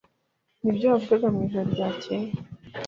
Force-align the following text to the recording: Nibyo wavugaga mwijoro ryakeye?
Nibyo 0.61 0.85
wavugaga 0.91 1.27
mwijoro 1.33 1.67
ryakeye? 1.73 2.29